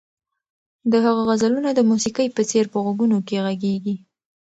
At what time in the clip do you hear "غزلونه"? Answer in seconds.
1.29-1.69